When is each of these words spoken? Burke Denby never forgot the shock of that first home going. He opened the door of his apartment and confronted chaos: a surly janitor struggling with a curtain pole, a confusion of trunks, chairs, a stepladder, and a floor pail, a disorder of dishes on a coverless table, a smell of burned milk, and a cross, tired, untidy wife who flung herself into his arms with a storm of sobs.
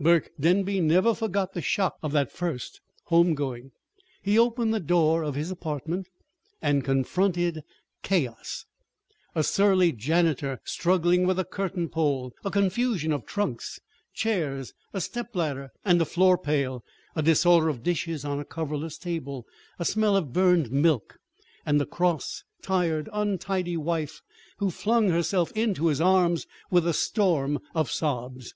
Burke 0.00 0.30
Denby 0.40 0.80
never 0.80 1.12
forgot 1.12 1.52
the 1.52 1.60
shock 1.60 1.96
of 2.02 2.12
that 2.12 2.32
first 2.32 2.80
home 3.08 3.34
going. 3.34 3.72
He 4.22 4.38
opened 4.38 4.72
the 4.72 4.80
door 4.80 5.22
of 5.22 5.34
his 5.34 5.50
apartment 5.50 6.08
and 6.62 6.82
confronted 6.82 7.62
chaos: 8.02 8.64
a 9.34 9.44
surly 9.44 9.92
janitor 9.92 10.60
struggling 10.64 11.26
with 11.26 11.38
a 11.38 11.44
curtain 11.44 11.90
pole, 11.90 12.32
a 12.42 12.50
confusion 12.50 13.12
of 13.12 13.26
trunks, 13.26 13.80
chairs, 14.14 14.72
a 14.94 15.00
stepladder, 15.02 15.68
and 15.84 16.00
a 16.00 16.06
floor 16.06 16.38
pail, 16.38 16.82
a 17.14 17.20
disorder 17.20 17.68
of 17.68 17.82
dishes 17.82 18.24
on 18.24 18.40
a 18.40 18.46
coverless 18.46 18.96
table, 18.96 19.44
a 19.78 19.84
smell 19.84 20.16
of 20.16 20.32
burned 20.32 20.70
milk, 20.72 21.18
and 21.66 21.78
a 21.82 21.84
cross, 21.84 22.44
tired, 22.62 23.10
untidy 23.12 23.76
wife 23.76 24.22
who 24.56 24.70
flung 24.70 25.10
herself 25.10 25.52
into 25.54 25.88
his 25.88 26.00
arms 26.00 26.46
with 26.70 26.86
a 26.86 26.94
storm 26.94 27.58
of 27.74 27.90
sobs. 27.90 28.54